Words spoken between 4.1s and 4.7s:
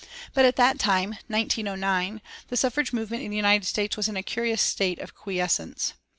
a curious